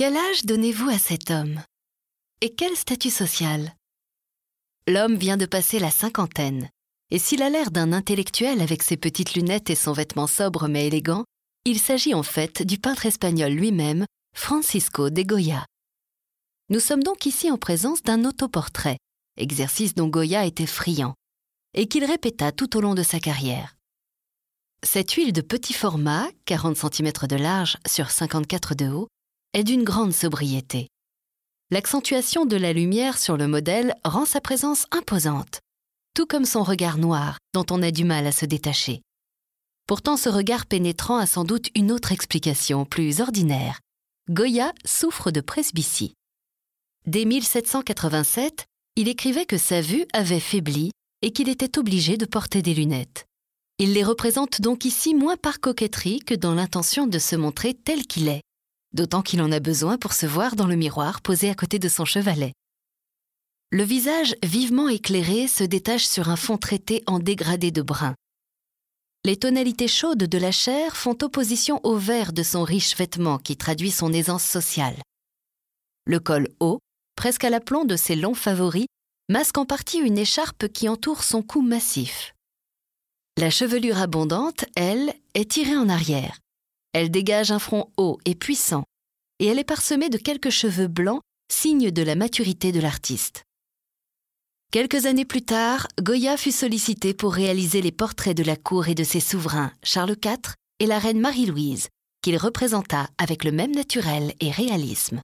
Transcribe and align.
Quel 0.00 0.16
âge 0.16 0.46
donnez-vous 0.46 0.88
à 0.88 0.98
cet 0.98 1.30
homme? 1.30 1.62
Et 2.40 2.54
quel 2.54 2.74
statut 2.74 3.10
social? 3.10 3.74
L'homme 4.88 5.16
vient 5.16 5.36
de 5.36 5.44
passer 5.44 5.78
la 5.78 5.90
cinquantaine, 5.90 6.70
et 7.10 7.18
s'il 7.18 7.42
a 7.42 7.50
l'air 7.50 7.70
d'un 7.70 7.92
intellectuel 7.92 8.62
avec 8.62 8.82
ses 8.82 8.96
petites 8.96 9.34
lunettes 9.34 9.68
et 9.68 9.74
son 9.74 9.92
vêtement 9.92 10.26
sobre 10.26 10.68
mais 10.68 10.86
élégant, 10.86 11.24
il 11.66 11.78
s'agit 11.78 12.14
en 12.14 12.22
fait 12.22 12.62
du 12.62 12.78
peintre 12.78 13.04
espagnol 13.04 13.52
lui-même, 13.52 14.06
Francisco 14.34 15.10
de 15.10 15.20
Goya. 15.20 15.66
Nous 16.70 16.80
sommes 16.80 17.02
donc 17.02 17.26
ici 17.26 17.50
en 17.50 17.58
présence 17.58 18.02
d'un 18.02 18.24
autoportrait, 18.24 18.96
exercice 19.36 19.94
dont 19.94 20.08
Goya 20.08 20.46
était 20.46 20.64
friand, 20.64 21.12
et 21.74 21.88
qu'il 21.88 22.06
répéta 22.06 22.52
tout 22.52 22.74
au 22.74 22.80
long 22.80 22.94
de 22.94 23.02
sa 23.02 23.20
carrière. 23.20 23.76
Cette 24.82 25.12
huile 25.12 25.34
de 25.34 25.42
petit 25.42 25.74
format, 25.74 26.26
40 26.46 26.78
cm 26.78 27.12
de 27.28 27.36
large 27.36 27.76
sur 27.86 28.10
54 28.10 28.74
de 28.74 28.88
haut, 28.88 29.08
est 29.52 29.64
d'une 29.64 29.82
grande 29.82 30.12
sobriété. 30.12 30.88
L'accentuation 31.70 32.46
de 32.46 32.56
la 32.56 32.72
lumière 32.72 33.18
sur 33.18 33.36
le 33.36 33.46
modèle 33.46 33.94
rend 34.04 34.24
sa 34.24 34.40
présence 34.40 34.86
imposante, 34.90 35.60
tout 36.14 36.26
comme 36.26 36.44
son 36.44 36.62
regard 36.62 36.98
noir 36.98 37.38
dont 37.54 37.66
on 37.70 37.82
a 37.82 37.90
du 37.90 38.04
mal 38.04 38.26
à 38.26 38.32
se 38.32 38.44
détacher. 38.44 39.02
Pourtant, 39.86 40.16
ce 40.16 40.28
regard 40.28 40.66
pénétrant 40.66 41.16
a 41.16 41.26
sans 41.26 41.44
doute 41.44 41.68
une 41.74 41.90
autre 41.90 42.12
explication, 42.12 42.84
plus 42.84 43.20
ordinaire. 43.20 43.80
Goya 44.28 44.72
souffre 44.84 45.30
de 45.30 45.40
presbytie. 45.40 46.14
Dès 47.06 47.24
1787, 47.24 48.66
il 48.96 49.08
écrivait 49.08 49.46
que 49.46 49.58
sa 49.58 49.80
vue 49.80 50.06
avait 50.12 50.40
faibli 50.40 50.90
et 51.22 51.32
qu'il 51.32 51.48
était 51.48 51.78
obligé 51.78 52.16
de 52.16 52.26
porter 52.26 52.62
des 52.62 52.74
lunettes. 52.74 53.26
Il 53.78 53.94
les 53.94 54.04
représente 54.04 54.60
donc 54.60 54.84
ici 54.84 55.14
moins 55.14 55.36
par 55.36 55.58
coquetterie 55.58 56.20
que 56.20 56.34
dans 56.34 56.54
l'intention 56.54 57.06
de 57.06 57.18
se 57.18 57.34
montrer 57.34 57.74
tel 57.74 58.06
qu'il 58.06 58.28
est, 58.28 58.42
d'autant 58.92 59.22
qu'il 59.22 59.42
en 59.42 59.52
a 59.52 59.60
besoin 59.60 59.98
pour 59.98 60.12
se 60.12 60.26
voir 60.26 60.56
dans 60.56 60.66
le 60.66 60.76
miroir 60.76 61.20
posé 61.20 61.50
à 61.50 61.54
côté 61.54 61.78
de 61.78 61.88
son 61.88 62.04
chevalet. 62.04 62.52
Le 63.70 63.84
visage 63.84 64.34
vivement 64.42 64.88
éclairé 64.88 65.46
se 65.46 65.62
détache 65.62 66.04
sur 66.04 66.28
un 66.28 66.36
fond 66.36 66.58
traité 66.58 67.04
en 67.06 67.20
dégradé 67.20 67.70
de 67.70 67.82
brun. 67.82 68.14
Les 69.24 69.36
tonalités 69.36 69.86
chaudes 69.86 70.24
de 70.24 70.38
la 70.38 70.50
chair 70.50 70.96
font 70.96 71.16
opposition 71.22 71.78
au 71.84 71.96
vert 71.96 72.32
de 72.32 72.42
son 72.42 72.64
riche 72.64 72.96
vêtement 72.96 73.38
qui 73.38 73.56
traduit 73.56 73.90
son 73.90 74.12
aisance 74.12 74.44
sociale. 74.44 74.96
Le 76.06 76.18
col 76.18 76.48
haut, 76.58 76.80
presque 77.16 77.44
à 77.44 77.50
l'aplomb 77.50 77.84
de 77.84 77.96
ses 77.96 78.16
longs 78.16 78.34
favoris, 78.34 78.86
masque 79.28 79.58
en 79.58 79.66
partie 79.66 79.98
une 79.98 80.18
écharpe 80.18 80.68
qui 80.68 80.88
entoure 80.88 81.22
son 81.22 81.42
cou 81.42 81.60
massif. 81.60 82.34
La 83.36 83.50
chevelure 83.50 83.98
abondante, 83.98 84.64
elle, 84.74 85.14
est 85.34 85.50
tirée 85.50 85.76
en 85.76 85.88
arrière. 85.88 86.38
Elle 86.92 87.10
dégage 87.10 87.52
un 87.52 87.60
front 87.60 87.92
haut 87.96 88.18
et 88.24 88.34
puissant, 88.34 88.84
et 89.40 89.46
elle 89.46 89.58
est 89.58 89.64
parsemée 89.64 90.10
de 90.10 90.18
quelques 90.18 90.50
cheveux 90.50 90.86
blancs, 90.86 91.22
signe 91.50 91.90
de 91.90 92.02
la 92.02 92.14
maturité 92.14 92.70
de 92.70 92.80
l'artiste. 92.80 93.42
Quelques 94.70 95.06
années 95.06 95.24
plus 95.24 95.42
tard, 95.42 95.88
Goya 96.00 96.36
fut 96.36 96.52
sollicité 96.52 97.12
pour 97.12 97.34
réaliser 97.34 97.82
les 97.82 97.90
portraits 97.90 98.36
de 98.36 98.44
la 98.44 98.54
cour 98.54 98.86
et 98.86 98.94
de 98.94 99.02
ses 99.02 99.18
souverains, 99.18 99.72
Charles 99.82 100.16
IV 100.24 100.54
et 100.78 100.86
la 100.86 101.00
reine 101.00 101.18
Marie-Louise, 101.18 101.88
qu'il 102.22 102.36
représenta 102.36 103.08
avec 103.18 103.42
le 103.42 103.50
même 103.50 103.74
naturel 103.74 104.34
et 104.38 104.52
réalisme. 104.52 105.20